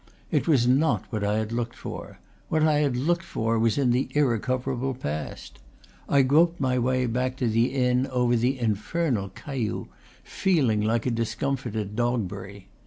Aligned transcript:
It 0.31 0.47
was 0.47 0.67
not 0.67 1.05
what 1.11 1.23
I 1.23 1.37
had 1.37 1.51
looked 1.51 1.75
for; 1.75 2.17
what 2.49 2.63
I 2.63 2.79
had 2.79 2.97
looked 2.97 3.21
for 3.21 3.59
was 3.59 3.77
in 3.77 3.91
the 3.91 4.09
irrecoverable 4.15 4.95
past. 4.95 5.59
I 6.09 6.23
groped 6.23 6.59
my 6.59 6.79
way 6.79 7.05
back 7.05 7.37
to 7.37 7.47
the 7.47 7.67
inn 7.75 8.07
over 8.07 8.35
the 8.35 8.57
infernal 8.57 9.29
cailloux, 9.29 9.89
feeling 10.23 10.81
like 10.81 11.05
a 11.05 11.11
dis 11.11 11.35
comfited 11.35 11.93
Dogberry. 11.95 12.65